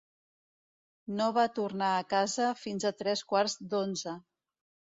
No 1.19 1.27
va 1.35 1.43
tornar 1.59 1.91
a 1.99 2.07
casa 2.15 2.49
fins 2.63 2.89
a 2.91 2.95
tres 3.05 3.25
quarts 3.35 3.59
d'onze. 3.75 4.19